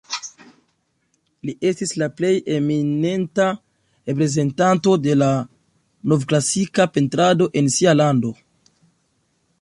[1.49, 3.45] Li estis la plej eminenta
[4.11, 5.31] reprezentanto de la
[6.15, 8.37] novklasika pentrado en sia lando.